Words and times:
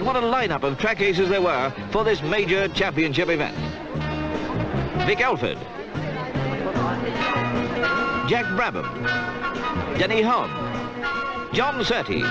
And 0.00 0.06
what 0.06 0.16
a 0.16 0.20
lineup 0.20 0.62
of 0.62 0.78
track 0.78 1.02
aces 1.02 1.28
there 1.28 1.42
were 1.42 1.70
for 1.90 2.04
this 2.04 2.22
major 2.22 2.68
championship 2.68 3.28
event. 3.28 3.54
Vic 5.06 5.20
Alford, 5.20 5.58
Jack 8.26 8.46
Brabham, 8.56 8.88
Denny 9.98 10.22
Holm, 10.22 10.50
John 11.52 11.84
Surtees, 11.84 12.24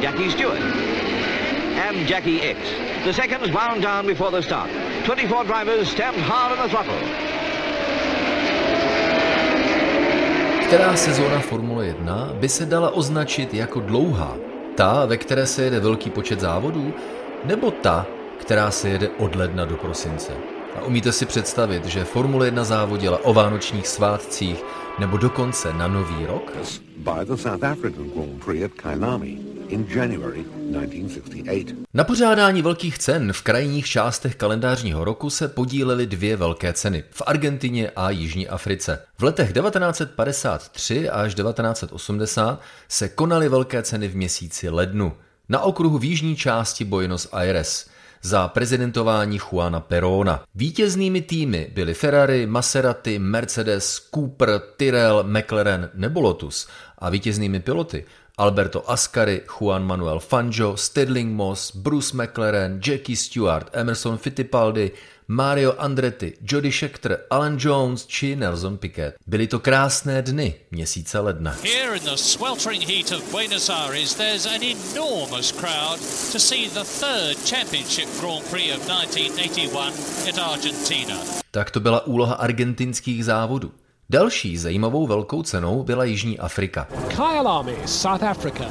Jackie 0.00 0.30
Stewart, 0.30 0.58
and 0.58 2.08
Jackie 2.08 2.40
X. 2.40 2.58
The 3.04 3.12
seconds 3.12 3.52
wound 3.52 3.82
down 3.82 4.06
before 4.06 4.30
the 4.30 4.40
start. 4.40 4.70
24 5.04 5.44
drivers 5.44 5.90
stamped 5.90 6.20
hard 6.20 6.58
on 6.58 6.66
the 6.66 6.68
throttle. 6.70 6.98
Která 10.66 10.96
sezóna 10.96 11.40
Formule 11.40 11.86
1 11.86 12.32
by 12.34 12.48
se 12.48 12.66
dala 12.66 12.90
označit 12.90 13.54
jako 13.54 13.80
dlouhá? 13.80 14.53
Ta, 14.74 15.06
ve 15.06 15.16
které 15.16 15.46
se 15.46 15.62
jede 15.62 15.80
velký 15.80 16.10
počet 16.10 16.40
závodů, 16.40 16.94
nebo 17.44 17.70
ta, 17.70 18.06
která 18.38 18.70
se 18.70 18.88
jede 18.88 19.08
od 19.08 19.34
ledna 19.34 19.64
do 19.64 19.76
prosince? 19.76 20.32
A 20.76 20.82
umíte 20.82 21.12
si 21.12 21.26
představit, 21.26 21.84
že 21.84 22.04
Formule 22.04 22.46
1 22.46 22.64
závodila 22.64 23.24
o 23.24 23.34
vánočních 23.34 23.88
svátcích 23.88 24.64
nebo 24.98 25.16
dokonce 25.16 25.72
na 25.72 25.88
Nový 25.88 26.26
rok? 26.26 26.52
By 26.96 27.24
the 27.24 27.34
South 27.34 27.64
African 27.64 28.10
Grand 28.10 28.44
Prix 28.44 28.64
at 28.64 28.72
in 29.68 29.86
January 29.88 30.44
1968. 30.44 31.84
Na 31.94 32.04
pořádání 32.04 32.62
velkých 32.62 32.98
cen 32.98 33.32
v 33.32 33.42
krajních 33.42 33.86
částech 33.86 34.36
kalendářního 34.36 35.04
roku 35.04 35.30
se 35.30 35.48
podílely 35.48 36.06
dvě 36.06 36.36
velké 36.36 36.72
ceny 36.72 37.04
v 37.10 37.22
Argentině 37.26 37.90
a 37.96 38.10
Jižní 38.10 38.48
Africe. 38.48 39.02
V 39.18 39.22
letech 39.22 39.52
1953 39.52 41.10
až 41.10 41.34
1980 41.34 42.60
se 42.88 43.08
konaly 43.08 43.48
velké 43.48 43.82
ceny 43.82 44.08
v 44.08 44.16
měsíci 44.16 44.68
lednu. 44.68 45.12
Na 45.48 45.60
okruhu 45.60 45.98
v 45.98 46.04
jižní 46.04 46.36
části 46.36 46.84
Buenos 46.84 47.28
Aires– 47.32 47.86
za 48.24 48.48
prezidentování 48.48 49.38
Juana 49.38 49.80
Perona. 49.80 50.42
Vítěznými 50.54 51.22
týmy 51.22 51.70
byly 51.74 51.94
Ferrari, 51.94 52.46
Maserati, 52.46 53.18
Mercedes, 53.18 54.08
Cooper, 54.14 54.60
Tyrrell, 54.76 55.24
McLaren 55.28 55.90
nebo 55.94 56.20
Lotus 56.20 56.68
a 56.98 57.10
vítěznými 57.10 57.60
piloty 57.60 58.04
Alberto 58.36 58.82
Ascari, 58.88 59.44
Juan 59.46 59.84
Manuel 59.84 60.18
Fangio, 60.18 60.76
Sterling 60.76 61.36
Moss, 61.36 61.70
Bruce 61.70 62.12
McLaren, 62.12 62.80
Jackie 62.80 63.14
Stewart, 63.14 63.70
Emerson 63.72 64.18
Fittipaldi, 64.18 64.90
Mario 65.28 65.72
Andretti, 65.78 66.34
Jody 66.42 66.72
Scheckter, 66.72 67.26
Alan 67.30 67.56
Jones 67.58 68.06
či 68.06 68.36
Nelson 68.36 68.76
Piquet. 68.78 69.14
Byly 69.26 69.46
to 69.46 69.58
krásné 69.58 70.22
dny 70.22 70.54
měsíce 70.70 71.18
ledna. 71.18 71.56
Here 71.62 71.96
in 71.96 72.02
the 72.02 72.16
sweltering 72.16 72.82
heat 72.82 73.12
of 73.12 73.30
Buenos 73.30 73.70
Aires 73.70 74.14
there's 74.14 74.46
an 74.46 74.62
enormous 74.62 75.52
crowd 75.52 75.98
to 76.32 76.38
see 76.38 76.68
the 76.68 76.84
third 76.84 77.38
championship 77.46 78.08
Grand 78.20 78.44
Prix 78.50 78.72
of 78.72 78.88
1981 78.88 79.92
at 80.28 80.38
Argentina. 80.38 81.16
Tak 81.50 81.70
to 81.70 81.80
byla 81.80 82.06
úloha 82.06 82.34
argentinských 82.34 83.24
závodů. 83.24 83.72
Další 84.10 84.58
zajímavou 84.58 85.06
velkou 85.06 85.42
cenou 85.42 85.82
byla 85.82 86.04
Jižní 86.04 86.38
Afrika. 86.38 86.88
Kyalami, 87.08 87.76
South 87.86 88.22
Africa. 88.22 88.64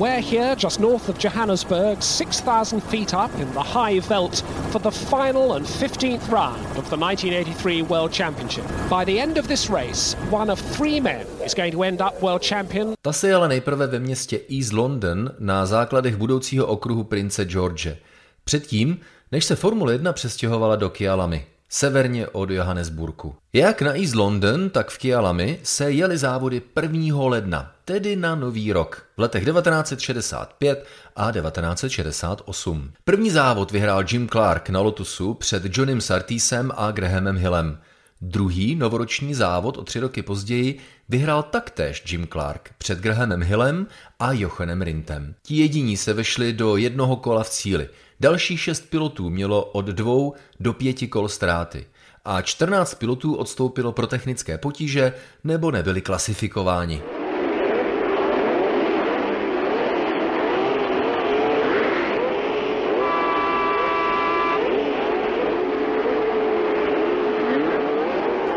We're 0.00 0.22
here 0.22 0.56
just 0.62 0.80
north 0.80 1.08
of 1.08 1.24
Johannesburg, 1.24 2.02
6,000 2.02 2.80
feet 2.80 3.14
up 3.24 3.40
in 3.40 3.48
the 3.52 3.58
high 3.58 4.00
veld 4.08 4.44
for 4.70 4.82
the 4.82 4.90
final 4.90 5.52
and 5.52 5.66
15th 5.66 6.28
round 6.28 6.78
of 6.78 6.90
the 6.90 6.96
1983 6.96 7.82
World 7.82 8.12
Championship. 8.12 8.64
By 8.88 9.04
the 9.12 9.20
end 9.20 9.38
of 9.38 9.48
this 9.48 9.70
race, 9.70 10.16
one 10.30 10.52
of 10.52 10.60
three 10.76 11.00
men 11.00 11.26
is 11.46 11.54
going 11.54 11.72
to 11.72 11.82
end 11.82 12.00
up 12.00 12.22
world 12.22 12.42
champion. 12.42 12.92
Ta 13.02 13.12
se 13.12 13.28
jela 13.28 13.48
nejprve 13.48 13.86
ve 13.86 13.98
městě 13.98 14.40
East 14.58 14.72
London 14.72 15.30
na 15.38 15.66
základech 15.66 16.16
budoucího 16.16 16.66
okruhu 16.66 17.04
prince 17.04 17.44
George. 17.44 17.96
Předtím, 18.44 19.00
než 19.32 19.44
se 19.44 19.56
Formule 19.56 19.92
1 19.92 20.12
přestěhovala 20.12 20.76
do 20.76 20.90
Kialami 20.90 21.46
severně 21.68 22.28
od 22.28 22.50
Johannesburgu. 22.50 23.34
Jak 23.52 23.82
na 23.82 23.96
East 23.96 24.14
London, 24.14 24.70
tak 24.70 24.90
v 24.90 24.98
Kialami 24.98 25.60
se 25.62 25.90
jeli 25.90 26.18
závody 26.18 26.62
1. 26.82 27.24
ledna, 27.28 27.72
tedy 27.84 28.16
na 28.16 28.34
Nový 28.34 28.72
rok, 28.72 29.06
v 29.16 29.20
letech 29.20 29.44
1965 29.44 30.86
a 31.16 31.32
1968. 31.32 32.92
První 33.04 33.30
závod 33.30 33.70
vyhrál 33.70 34.04
Jim 34.10 34.28
Clark 34.28 34.68
na 34.68 34.80
Lotusu 34.80 35.34
před 35.34 35.78
Johnem 35.78 36.00
Sartisem 36.00 36.72
a 36.76 36.90
Grahamem 36.90 37.36
Hillem. 37.36 37.78
Druhý 38.20 38.74
novoroční 38.74 39.34
závod 39.34 39.78
o 39.78 39.84
tři 39.84 40.00
roky 40.00 40.22
později 40.22 40.78
vyhrál 41.08 41.42
taktéž 41.42 42.12
Jim 42.12 42.26
Clark 42.26 42.70
před 42.78 42.98
Grahamem 42.98 43.42
Hillem 43.42 43.86
a 44.18 44.32
Jochenem 44.32 44.82
Rintem. 44.82 45.34
Ti 45.42 45.56
jediní 45.56 45.96
se 45.96 46.12
vešli 46.12 46.52
do 46.52 46.76
jednoho 46.76 47.16
kola 47.16 47.42
v 47.42 47.50
cíli– 47.50 47.88
Dalších 48.20 48.60
šest 48.60 48.90
pilotů 48.90 49.30
mělo 49.30 49.64
od 49.64 49.84
dvou 49.84 50.34
do 50.60 50.72
pěti 50.72 51.08
kol 51.08 51.28
ztráty 51.28 51.86
a 52.24 52.42
14 52.42 52.94
pilotů 52.94 53.34
odstoupilo 53.34 53.92
pro 53.92 54.06
technické 54.06 54.58
potíže 54.58 55.12
nebo 55.44 55.70
nebyli 55.70 56.00
klasifikováni. 56.00 57.02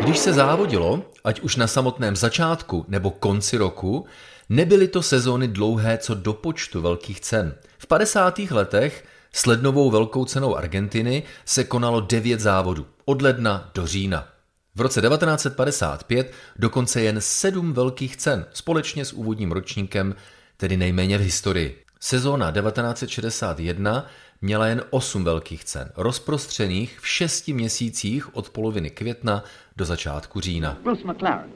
Když 0.00 0.18
se 0.18 0.32
závodilo, 0.32 1.02
ať 1.24 1.40
už 1.40 1.56
na 1.56 1.66
samotném 1.66 2.16
začátku 2.16 2.84
nebo 2.88 3.10
konci 3.10 3.56
roku, 3.56 4.06
nebyly 4.48 4.88
to 4.88 5.02
sezóny 5.02 5.48
dlouhé 5.48 5.98
co 5.98 6.14
do 6.14 6.32
počtu 6.32 6.80
velkých 6.80 7.20
cen. 7.20 7.54
V 7.78 7.86
50. 7.86 8.38
letech 8.38 9.04
s 9.34 9.46
lednovou 9.46 9.90
velkou 9.90 10.24
cenou 10.24 10.56
Argentiny 10.56 11.22
se 11.44 11.64
konalo 11.64 12.00
devět 12.00 12.40
závodů, 12.40 12.86
od 13.04 13.22
ledna 13.22 13.70
do 13.74 13.86
října. 13.86 14.28
V 14.74 14.80
roce 14.80 15.00
1955 15.00 16.32
dokonce 16.56 17.00
jen 17.00 17.20
sedm 17.20 17.72
velkých 17.72 18.16
cen 18.16 18.46
společně 18.52 19.04
s 19.04 19.12
úvodním 19.12 19.52
ročníkem, 19.52 20.14
tedy 20.56 20.76
nejméně 20.76 21.18
v 21.18 21.20
historii. 21.20 21.84
Sezóna 22.00 22.52
1961 22.52 24.06
měla 24.40 24.66
jen 24.66 24.82
osm 24.90 25.24
velkých 25.24 25.64
cen, 25.64 25.92
rozprostřených 25.96 27.00
v 27.00 27.08
šesti 27.08 27.52
měsících 27.52 28.36
od 28.36 28.50
poloviny 28.50 28.90
května 28.90 29.44
do 29.76 29.84
začátku 29.84 30.40
října. 30.40 30.78
Bruce 30.82 31.02
McLaren, 31.04 31.50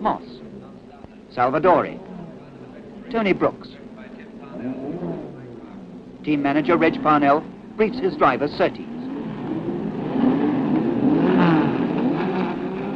Moss, 0.00 0.24
Salvadori, 1.34 2.00
Tony 3.12 3.34
Brooks, 3.34 3.68
Team 6.26 6.42
manager 6.42 6.76
Reg 6.76 7.00
Parnell 7.02 7.40
briefs 7.76 8.00
his 8.00 8.16
driver 8.16 8.48
Surtees. 8.48 8.86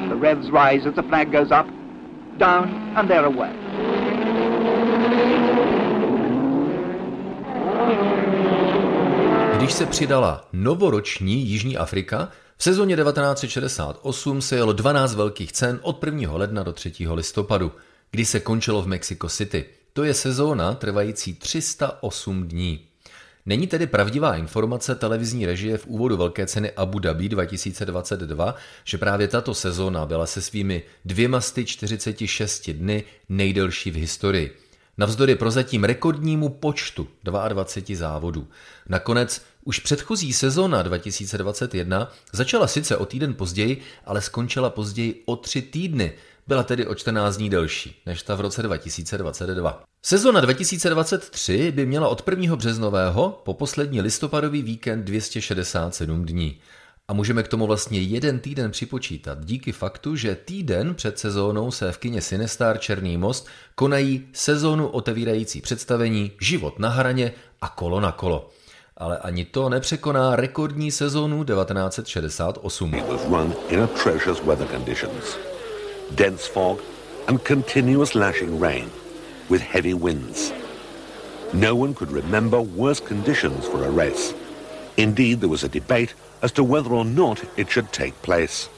The 0.09 0.17
revs 0.17 0.51
rise 0.51 0.85
as 0.85 0.95
the 0.97 1.05
flag 1.05 1.31
goes 1.31 1.53
up, 1.53 1.67
down 2.39 2.69
and 2.97 3.09
they're 3.09 3.27
away. 3.27 3.53
Když 9.57 9.73
se 9.73 9.87
přidala 9.87 10.49
novoroční 10.53 11.47
Jižní 11.47 11.77
Afrika, 11.77 12.29
v 12.57 12.63
sezóně 12.63 12.97
1968 12.97 14.43
se 14.43 14.57
jelo 14.57 14.73
12 14.73 15.15
velkých 15.15 15.53
cen 15.53 15.79
od 15.83 16.05
1. 16.05 16.33
ledna 16.33 16.63
do 16.63 16.73
3. 16.73 16.93
listopadu, 17.15 17.73
kdy 18.11 18.25
se 18.25 18.41
končilo 18.41 18.83
v 18.83 18.87
Mexico 18.87 19.29
City. 19.29 19.65
To 19.93 20.05
je 20.05 20.15
sezóna 20.15 20.75
trvající 20.75 21.35
308 21.35 22.49
dní. 22.49 22.90
Není 23.51 23.67
tedy 23.67 23.87
pravdivá 23.87 24.37
informace 24.37 24.95
televizní 24.95 25.47
režie 25.47 25.79
v 25.79 25.87
úvodu 25.87 26.17
velké 26.17 26.47
ceny 26.47 26.71
Abu 26.71 26.99
Dhabi 26.99 27.29
2022, 27.29 28.55
že 28.85 28.99
právě 28.99 29.29
tato 29.29 29.55
sezóna 29.55 30.07
byla 30.07 30.27
se 30.27 30.43
svými 30.43 30.83
246 31.05 32.71
dny 32.71 33.05
nejdelší 33.29 33.91
v 33.91 33.95
historii. 33.95 34.57
Navzdory 34.99 35.35
prozatím 35.35 35.85
rekordnímu 35.85 36.49
počtu 36.49 37.09
22 37.23 37.97
závodů. 37.97 38.49
Nakonec 38.89 39.43
už 39.65 39.79
předchozí 39.79 40.33
sezóna 40.33 40.83
2021 40.83 42.13
začala 42.33 42.67
sice 42.67 42.97
o 42.97 43.07
týden 43.07 43.35
později, 43.35 43.81
ale 44.05 44.21
skončila 44.21 44.71
později 44.71 45.23
o 45.27 45.37
tři 45.37 45.63
týdny, 45.63 46.13
byla 46.51 46.63
tedy 46.63 46.87
o 46.87 46.95
14 46.95 47.37
dní 47.37 47.51
delší 47.51 48.03
než 48.07 48.23
ta 48.23 48.35
v 48.35 48.41
roce 48.41 48.63
2022. 48.63 49.83
Sezona 50.03 50.41
2023 50.41 51.73
by 51.73 51.87
měla 51.87 52.09
od 52.09 52.29
1. 52.31 52.57
březnového 52.57 53.41
po 53.45 53.55
poslední 53.55 54.01
listopadový 54.01 54.63
víkend 54.63 55.05
267 55.05 56.27
dní. 56.27 56.61
A 57.09 57.13
můžeme 57.13 57.43
k 57.43 57.49
tomu 57.49 57.67
vlastně 57.67 58.01
jeden 58.01 58.39
týden 58.39 58.71
připočítat 58.71 59.45
díky 59.45 59.73
faktu, 59.73 60.17
že 60.17 60.35
týden 60.35 60.95
před 60.95 61.19
sezónou 61.19 61.71
se 61.71 61.93
v 61.93 61.99
kině 61.99 62.21
Sinestar 62.23 62.79
Černý 62.79 63.17
most 63.17 63.49
konají 63.75 64.29
sezónu 64.33 64.89
otevírající 64.89 65.61
představení 65.61 66.33
Život 66.41 66.79
na 66.79 66.89
hraně 66.89 67.33
a 67.61 67.69
kolo 67.69 68.01
na 68.01 68.13
kolo. 68.13 68.51
Ale 68.97 69.19
ani 69.19 69.45
to 69.45 69.69
nepřekoná 69.69 70.37
rekordní 70.37 70.91
sezónu 70.91 71.45
1968 71.45 72.95
dense 76.15 76.47
fog, 76.47 76.81
and 77.29 77.45
continuous 77.45 78.15
lashing 78.15 78.59
rain 78.59 78.91
with 79.49 79.61
heavy 79.61 79.95
winds. 79.95 80.53
No 81.53 81.75
one 81.75 81.95
could 81.95 82.13
remember 82.13 82.61
worse 82.61 83.01
conditions 83.01 83.67
for 83.67 83.85
a 83.85 83.91
race. 83.91 84.35
Indeed, 84.97 85.41
there 85.41 85.49
was 85.49 85.65
a 85.65 85.69
debate 85.69 86.15
as 86.43 86.53
to 86.53 86.65
whether 86.65 86.91
or 86.91 87.05
not 87.05 87.43
it 87.57 87.71
should 87.71 87.93
take 87.93 88.21
place. 88.23 88.69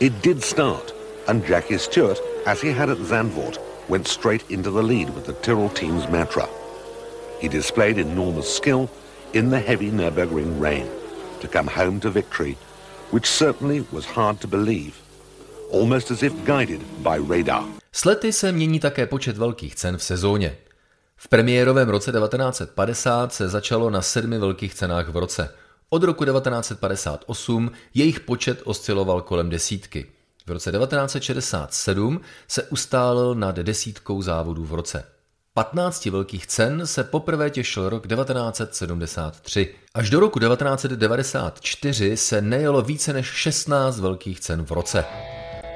It 0.00 0.22
did 0.22 0.42
start, 0.42 0.92
and 1.28 1.44
Jackie 1.44 1.78
Stewart, 1.78 2.18
as 2.46 2.60
he 2.60 2.68
had 2.68 2.90
at 2.90 2.98
Zandvoort, 2.98 3.58
went 3.88 4.08
straight 4.08 4.50
into 4.50 4.70
the 4.70 4.82
lead 4.82 5.10
with 5.14 5.26
the 5.26 5.34
Tyrrell 5.34 5.68
team's 5.68 6.06
Matra. 6.06 6.48
He 7.40 7.48
displayed 7.48 7.98
enormous 7.98 8.54
skill 8.54 8.90
in 9.34 9.50
the 9.50 9.60
heavy 9.60 9.90
Nürburgring 9.90 10.58
rain 10.60 10.88
to 11.40 11.48
come 11.48 11.66
home 11.66 12.00
to 12.00 12.10
victory, 12.10 12.56
which 13.10 13.26
certainly 13.26 13.86
was 13.92 14.06
hard 14.06 14.40
to 14.40 14.46
believe, 14.46 15.00
almost 15.80 16.10
as 16.10 16.22
if 16.22 16.32
guided 16.44 16.82
by 16.82 17.36
radar. 17.38 17.64
S 17.92 18.04
lety 18.04 18.32
se 18.32 18.52
mění 18.52 18.80
také 18.80 19.06
počet 19.06 19.36
velkých 19.36 19.74
cen 19.74 19.96
v 19.96 20.02
sezóně. 20.02 20.56
V 21.16 21.28
premiérovém 21.28 21.88
roce 21.88 22.12
1950 22.12 23.32
se 23.32 23.48
začalo 23.48 23.90
na 23.90 24.02
sedmi 24.02 24.38
velkých 24.38 24.74
cenách 24.74 25.08
v 25.08 25.16
roce. 25.16 25.54
Od 25.88 26.02
roku 26.02 26.24
1958 26.24 27.70
jejich 27.94 28.20
počet 28.20 28.60
osciloval 28.64 29.22
kolem 29.22 29.50
desítky. 29.50 30.06
V 30.46 30.50
roce 30.50 30.72
1967 30.72 32.20
se 32.48 32.62
ustálil 32.62 33.34
nad 33.34 33.56
desítkou 33.56 34.22
závodů 34.22 34.64
v 34.64 34.74
roce. 34.74 35.04
15 35.54 36.04
velkých 36.04 36.46
cen 36.46 36.86
se 36.86 37.04
poprvé 37.04 37.50
těšil 37.50 37.88
rok 37.88 38.06
1973. 38.06 39.74
Až 39.94 40.10
do 40.10 40.20
roku 40.20 40.38
1994 40.38 42.16
se 42.16 42.40
nejelo 42.40 42.82
více 42.82 43.12
než 43.12 43.26
16 43.26 44.00
velkých 44.00 44.40
cen 44.40 44.64
v 44.64 44.70
roce. 44.70 45.04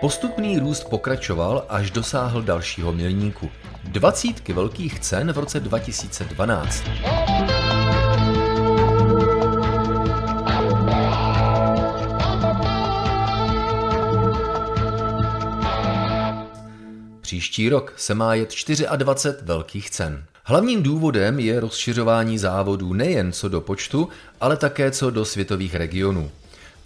Postupný 0.01 0.59
růst 0.59 0.85
pokračoval, 0.85 1.65
až 1.69 1.91
dosáhl 1.91 2.43
dalšího 2.43 2.93
milníku. 2.93 3.51
Dvacítky 3.85 4.53
velkých 4.53 5.01
cen 5.01 5.33
v 5.33 5.39
roce 5.39 5.61
2012. 5.61 6.85
Příští 17.21 17.69
rok 17.69 17.93
se 17.97 18.15
má 18.15 18.35
jet 18.35 18.55
24 18.97 19.45
velkých 19.45 19.91
cen. 19.91 20.25
Hlavním 20.45 20.83
důvodem 20.83 21.39
je 21.39 21.61
rozšiřování 21.61 22.39
závodů 22.39 22.93
nejen 22.93 23.33
co 23.33 23.49
do 23.49 23.61
počtu, 23.61 24.09
ale 24.41 24.57
také 24.57 24.91
co 24.91 25.11
do 25.11 25.25
světových 25.25 25.75
regionů. 25.75 26.31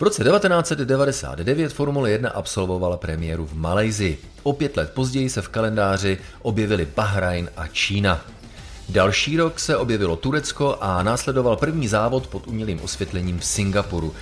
V 0.02 0.04
roce 0.04 0.25
1999 0.25 1.72
Formule 1.72 2.10
1 2.10 2.31
absolvovala 2.31 2.96
premiéru 2.96 3.46
v 3.46 3.54
Malajzii. 3.54 4.19
O 4.43 4.52
pět 4.52 4.76
let 4.76 4.90
později 4.94 5.31
se 5.31 5.43
v 5.43 5.49
kalendáři 5.49 6.19
objevili 6.43 6.88
Bahrajn 6.96 7.50
a 7.56 7.66
Čína. 7.66 8.20
Další 8.88 9.37
rok 9.37 9.60
se 9.60 9.76
objevilo 9.76 10.16
Turecko 10.16 10.78
a 10.81 11.02
následoval 11.02 11.56
první 11.56 11.88
závod 11.88 12.26
pod 12.26 12.46
umělým 12.46 12.81
osvětlením 12.81 13.38
v 13.38 13.44
Singapuru, 13.44 14.14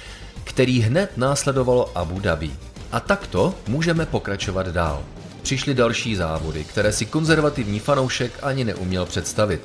který 0.44 0.80
hned 0.80 1.16
následovalo 1.16 1.98
Abu 1.98 2.20
Dhabi. 2.20 2.50
A 2.92 3.00
takto 3.00 3.54
můžeme 3.68 4.06
pokračovat 4.06 4.66
dál. 4.66 5.02
Přišly 5.42 5.74
další 5.74 6.16
závody, 6.16 6.64
které 6.64 6.92
si 6.92 7.06
konzervativní 7.06 7.78
fanoušek 7.78 8.32
ani 8.42 8.64
neuměl 8.64 9.06
představit. 9.06 9.60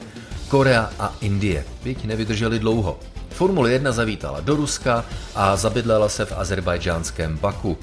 Korea 0.47 0.89
a 0.99 1.15
Indie, 1.21 1.65
byť 1.83 2.03
nevydrželi 2.03 2.59
dlouho. 2.59 2.99
Formule 3.35 3.71
1 3.71 3.91
zavítala 3.91 4.39
do 4.39 4.55
Ruska 4.55 5.05
a 5.35 5.55
zabydlela 5.55 6.09
se 6.09 6.25
v 6.25 6.33
azerbajdžánském 6.37 7.37
Baku. 7.37 7.77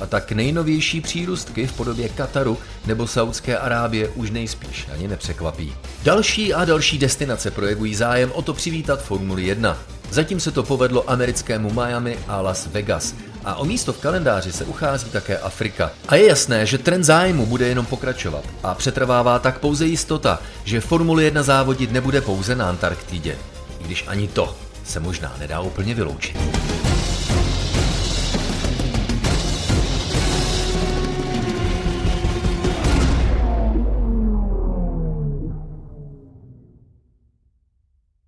A 0.00 0.06
tak 0.06 0.32
nejnovější 0.32 1.00
přírůstky 1.00 1.66
v 1.66 1.72
podobě 1.72 2.08
Kataru 2.08 2.58
nebo 2.86 3.06
Saudské 3.06 3.58
Arábie 3.58 4.08
už 4.08 4.30
nejspíš 4.30 4.88
ani 4.92 5.08
nepřekvapí. 5.08 5.74
Další 6.02 6.54
a 6.54 6.64
další 6.64 6.98
destinace 6.98 7.50
projevují 7.50 7.94
zájem 7.94 8.32
o 8.32 8.42
to 8.42 8.54
přivítat 8.54 9.02
Formuli 9.02 9.42
1. 9.42 9.78
Zatím 10.10 10.40
se 10.40 10.50
to 10.50 10.62
povedlo 10.62 11.10
americkému 11.10 11.72
Miami 11.72 12.18
a 12.28 12.40
Las 12.40 12.66
Vegas. 12.66 13.14
A 13.44 13.54
o 13.54 13.64
místo 13.64 13.92
v 13.92 13.98
kalendáři 13.98 14.52
se 14.52 14.64
uchází 14.64 15.10
také 15.10 15.38
Afrika. 15.38 15.90
A 16.08 16.14
je 16.14 16.28
jasné, 16.28 16.66
že 16.66 16.78
trend 16.78 17.04
zájmu 17.04 17.46
bude 17.46 17.68
jenom 17.68 17.86
pokračovat. 17.86 18.44
A 18.62 18.74
přetrvává 18.74 19.38
tak 19.38 19.58
pouze 19.58 19.86
jistota, 19.86 20.38
že 20.64 20.80
Formule 20.80 21.24
1 21.24 21.42
závodit 21.42 21.92
nebude 21.92 22.20
pouze 22.20 22.54
na 22.54 22.68
Antarktidě. 22.68 23.36
I 23.80 23.84
když 23.84 24.04
ani 24.08 24.28
to 24.28 24.67
se 24.88 25.00
možná 25.00 25.36
nedá 25.38 25.60
úplně 25.60 25.94
vyloučit. 25.94 26.77